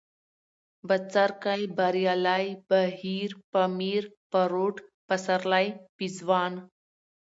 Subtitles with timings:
[0.87, 4.75] بڅرکى، بريالی، بهير، پامير، پروټ،
[5.07, 6.53] پسرلی، پېزوان